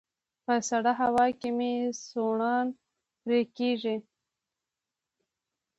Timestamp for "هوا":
1.01-1.27